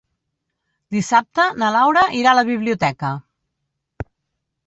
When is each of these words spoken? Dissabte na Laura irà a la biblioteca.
Dissabte 0.95 1.43
na 1.63 1.69
Laura 1.75 2.05
irà 2.21 2.31
a 2.31 2.39
la 2.39 2.45
biblioteca. 2.49 3.11